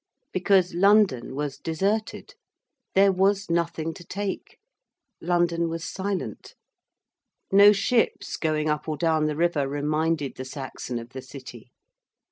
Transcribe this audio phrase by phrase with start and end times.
[0.33, 2.33] Because London was deserted;
[2.95, 4.57] there was nothing to take:
[5.21, 6.55] London was silent.
[7.51, 11.69] No ships going up or down the river reminded the Saxon of the City.